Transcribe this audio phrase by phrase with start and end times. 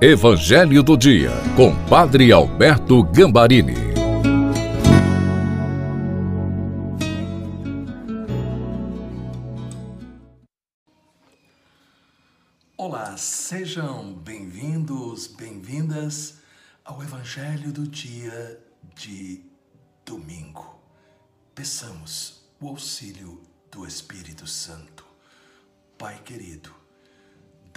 [0.00, 3.74] Evangelho do Dia, com Padre Alberto Gambarini.
[12.76, 16.38] Olá, sejam bem-vindos, bem-vindas
[16.84, 18.62] ao Evangelho do Dia
[18.94, 19.42] de
[20.06, 20.80] domingo.
[21.56, 25.04] Peçamos o auxílio do Espírito Santo.
[25.98, 26.77] Pai querido,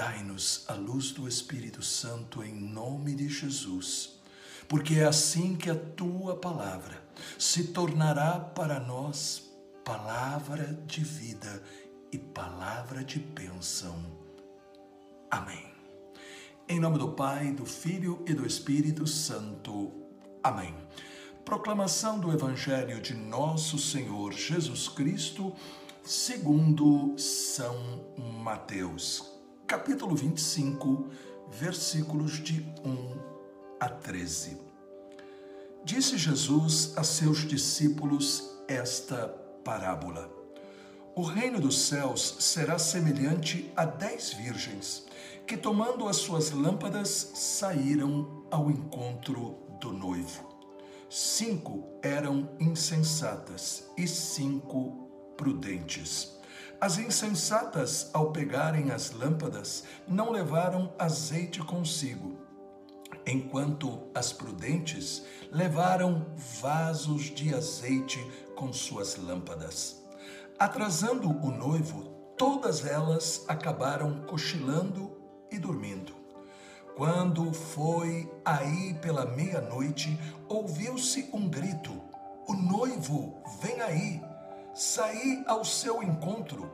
[0.00, 4.18] Dai-nos a luz do Espírito Santo em nome de Jesus,
[4.66, 7.04] porque é assim que a tua palavra
[7.38, 9.52] se tornará para nós
[9.84, 11.62] palavra de vida
[12.10, 13.94] e palavra de bênção.
[15.30, 15.70] Amém.
[16.66, 19.92] Em nome do Pai, do Filho e do Espírito Santo.
[20.42, 20.74] Amém.
[21.44, 25.54] Proclamação do Evangelho de Nosso Senhor Jesus Cristo,
[26.02, 27.76] segundo São
[28.42, 29.38] Mateus
[29.70, 31.10] capítulo 25,
[31.48, 33.16] versículos de 1
[33.78, 34.58] a 13.
[35.84, 39.28] Disse Jesus a seus discípulos esta
[39.62, 40.28] parábola:
[41.14, 45.06] O reino dos céus será semelhante a dez virgens
[45.46, 50.48] que, tomando as suas lâmpadas, saíram ao encontro do noivo.
[51.08, 56.39] Cinco eram insensatas e cinco prudentes.
[56.80, 62.38] As insensatas, ao pegarem as lâmpadas, não levaram azeite consigo,
[63.26, 66.24] enquanto as prudentes levaram
[66.58, 68.18] vasos de azeite
[68.56, 70.02] com suas lâmpadas.
[70.58, 72.04] Atrasando o noivo,
[72.38, 75.14] todas elas acabaram cochilando
[75.50, 76.14] e dormindo.
[76.96, 81.92] Quando foi aí pela meia-noite, ouviu-se um grito:
[82.48, 84.29] O noivo vem aí!
[84.74, 86.70] Saí ao seu encontro.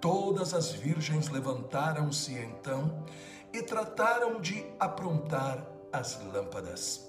[0.00, 3.04] Todas as virgens levantaram-se então
[3.52, 7.08] e trataram de aprontar as lâmpadas.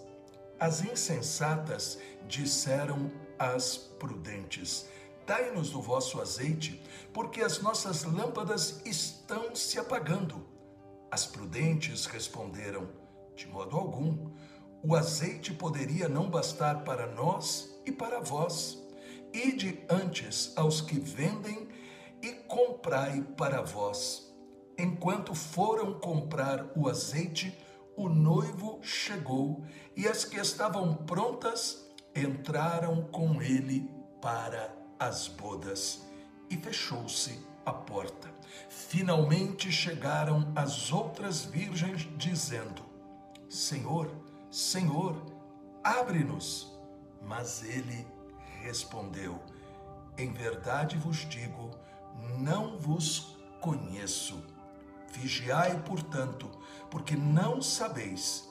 [0.59, 4.87] As insensatas disseram às prudentes:
[5.25, 6.81] Dai-nos do vosso azeite,
[7.11, 10.45] porque as nossas lâmpadas estão se apagando.
[11.11, 12.87] As prudentes responderam:
[13.35, 14.29] De modo algum,
[14.83, 18.86] o azeite poderia não bastar para nós e para vós.
[19.33, 21.67] Ide antes aos que vendem
[22.21, 24.33] e comprai para vós.
[24.77, 27.57] Enquanto foram comprar o azeite,
[27.95, 29.63] o noivo chegou
[29.95, 33.89] e as que estavam prontas entraram com ele
[34.21, 36.05] para as bodas.
[36.49, 38.29] E fechou-se a porta.
[38.69, 42.83] Finalmente chegaram as outras virgens, dizendo:
[43.49, 44.09] Senhor,
[44.49, 45.21] Senhor,
[45.83, 46.75] abre-nos.
[47.21, 48.07] Mas ele
[48.67, 49.41] respondeu:
[50.17, 51.71] Em verdade vos digo,
[52.37, 54.43] não vos conheço.
[55.13, 56.49] Vigiai, portanto,
[56.91, 58.47] porque não sabeis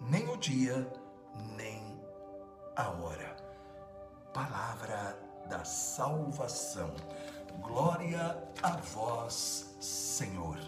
[0.00, 0.90] nem o dia,
[1.56, 1.82] nem
[2.76, 3.36] a hora.
[4.32, 5.18] Palavra
[5.48, 6.94] da salvação.
[7.60, 10.58] Glória a vós, Senhor.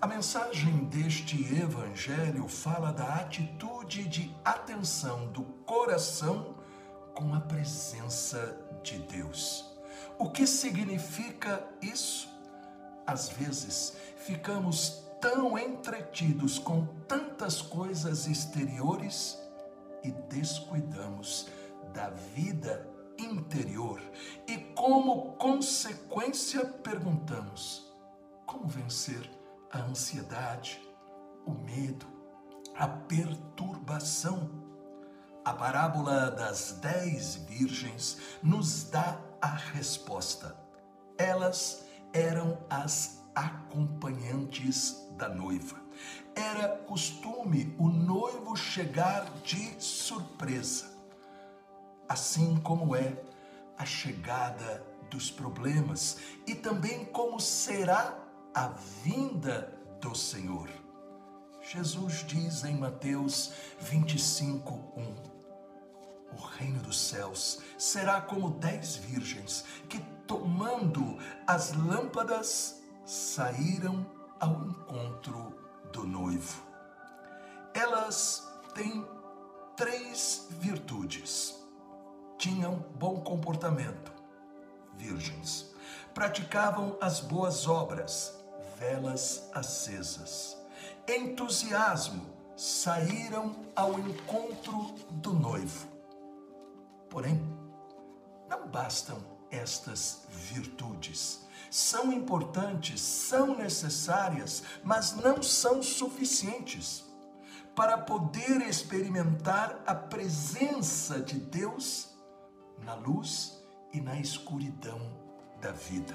[0.00, 6.53] A mensagem deste evangelho fala da atitude de atenção do coração
[7.14, 9.64] com a presença de Deus.
[10.18, 12.28] O que significa isso?
[13.06, 19.38] Às vezes ficamos tão entretidos com tantas coisas exteriores
[20.02, 21.48] e descuidamos
[21.92, 22.88] da vida
[23.18, 24.00] interior
[24.46, 27.94] e, como consequência, perguntamos:
[28.46, 29.30] como vencer
[29.70, 30.80] a ansiedade,
[31.46, 32.06] o medo,
[32.74, 34.63] a perturbação?
[35.44, 40.56] A parábola das dez virgens nos dá a resposta.
[41.18, 41.84] Elas
[42.14, 45.76] eram as acompanhantes da noiva.
[46.34, 50.96] Era costume o noivo chegar de surpresa,
[52.08, 53.14] assim como é
[53.76, 58.16] a chegada dos problemas e também como será
[58.54, 58.68] a
[59.02, 60.70] vinda do Senhor.
[61.60, 65.33] Jesus diz em Mateus 25, 1:
[66.38, 74.06] o reino dos céus será como dez virgens que, tomando as lâmpadas, saíram
[74.40, 75.54] ao encontro
[75.92, 76.62] do noivo.
[77.72, 79.06] Elas têm
[79.76, 81.54] três virtudes.
[82.38, 84.12] Tinham bom comportamento,
[84.94, 85.72] virgens.
[86.12, 88.38] Praticavam as boas obras,
[88.78, 90.56] velas acesas.
[91.08, 95.93] Entusiasmo, saíram ao encontro do noivo
[97.14, 97.40] Porém,
[98.50, 99.16] não bastam
[99.48, 101.46] estas virtudes.
[101.70, 107.04] São importantes, são necessárias, mas não são suficientes.
[107.76, 112.14] para poder experimentar a presença de Deus
[112.84, 113.60] na luz
[113.92, 115.00] e na escuridão
[115.60, 116.14] da vida.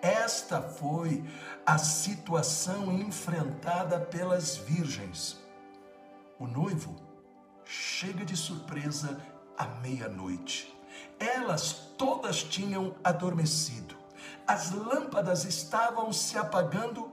[0.00, 1.22] Esta foi
[1.66, 5.38] a situação enfrentada pelas virgens.
[6.38, 6.96] O noivo
[7.66, 9.20] chega de surpresa
[9.56, 10.72] à meia-noite.
[11.18, 13.96] Elas todas tinham adormecido.
[14.46, 17.12] As lâmpadas estavam se apagando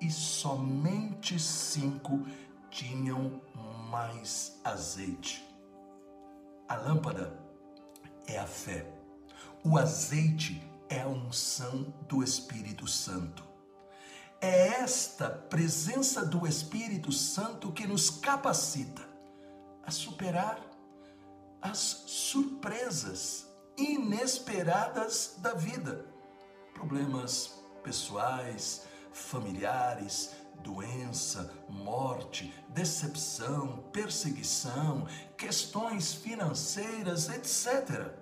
[0.00, 2.26] e somente cinco
[2.70, 3.40] tinham
[3.90, 5.44] mais azeite.
[6.68, 7.38] A lâmpada
[8.26, 8.86] é a fé.
[9.62, 13.44] O azeite é a unção do Espírito Santo.
[14.40, 19.02] É esta presença do Espírito Santo que nos capacita
[19.82, 20.58] a superar
[21.64, 23.46] as surpresas
[23.78, 26.04] inesperadas da vida.
[26.74, 30.32] Problemas pessoais, familiares,
[30.62, 35.06] doença, morte, decepção, perseguição,
[35.38, 38.12] questões financeiras, etc.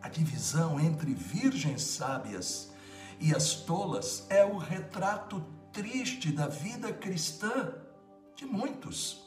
[0.00, 2.70] A divisão entre virgens sábias
[3.18, 7.74] e as tolas é o retrato triste da vida cristã
[8.36, 9.23] de muitos.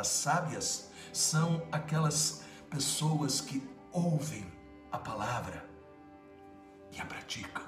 [0.00, 3.62] As sábias são aquelas pessoas que
[3.92, 4.50] ouvem
[4.90, 5.68] a palavra
[6.90, 7.66] e a praticam.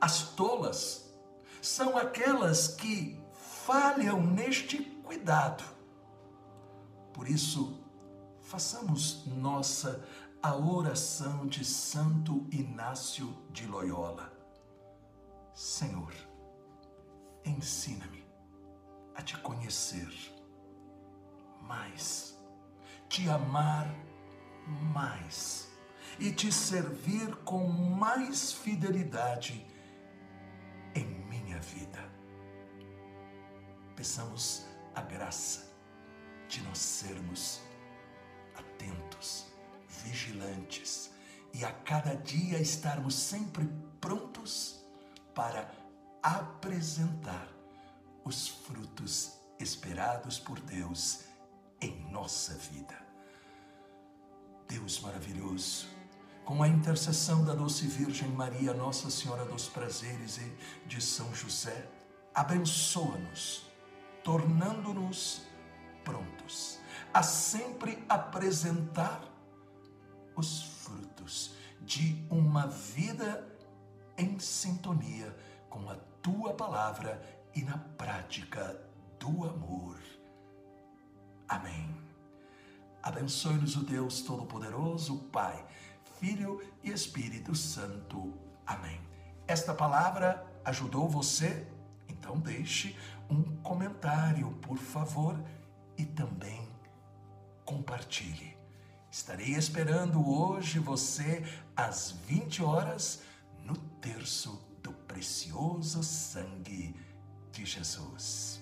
[0.00, 1.12] As tolas
[1.60, 3.22] são aquelas que
[3.66, 5.62] falham neste cuidado.
[7.12, 7.78] Por isso,
[8.40, 10.02] façamos nossa
[10.42, 14.32] a oração de Santo Inácio de Loyola.
[15.52, 16.14] Senhor,
[17.44, 18.24] ensina-me
[19.14, 20.39] a te conhecer
[21.70, 22.36] mais,
[23.08, 23.88] te amar
[24.92, 25.68] mais
[26.18, 29.64] e te servir com mais fidelidade
[30.96, 32.02] em minha vida.
[33.94, 35.72] Peçamos a graça
[36.48, 37.60] de nós sermos
[38.56, 39.46] atentos,
[40.02, 41.12] vigilantes
[41.54, 43.68] e a cada dia estarmos sempre
[44.00, 44.84] prontos
[45.36, 45.70] para
[46.20, 47.48] apresentar
[48.24, 51.29] os frutos esperados por Deus
[51.80, 52.94] em nossa vida.
[54.68, 55.88] Deus maravilhoso,
[56.44, 61.88] com a intercessão da doce Virgem Maria, Nossa Senhora dos Prazeres e de São José,
[62.34, 63.66] abençoa-nos,
[64.22, 65.42] tornando-nos
[66.04, 66.78] prontos
[67.12, 69.22] a sempre apresentar
[70.36, 73.46] os frutos de uma vida
[74.16, 75.36] em sintonia
[75.68, 77.20] com a tua palavra
[77.54, 78.80] e na prática
[79.18, 79.98] do amor.
[81.50, 81.92] Amém.
[83.02, 85.66] Abençoe-nos o Deus Todo-Poderoso, Pai,
[86.20, 88.32] Filho e Espírito Santo.
[88.64, 89.00] Amém.
[89.48, 91.66] Esta palavra ajudou você?
[92.08, 92.96] Então deixe
[93.28, 95.36] um comentário, por favor,
[95.98, 96.68] e também
[97.64, 98.56] compartilhe.
[99.10, 101.42] Estarei esperando hoje você
[101.74, 103.22] às 20 horas
[103.64, 106.94] no terço do precioso sangue
[107.50, 108.59] de Jesus.